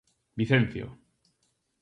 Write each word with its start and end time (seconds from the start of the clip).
Vicencio. 0.39 0.85